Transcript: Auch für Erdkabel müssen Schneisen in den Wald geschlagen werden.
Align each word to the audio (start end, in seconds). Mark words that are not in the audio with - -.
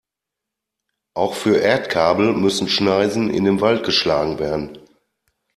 Auch 1.13 1.35
für 1.35 1.57
Erdkabel 1.57 2.33
müssen 2.33 2.67
Schneisen 2.67 3.29
in 3.29 3.43
den 3.45 3.61
Wald 3.61 3.85
geschlagen 3.85 4.39
werden. 4.39 4.79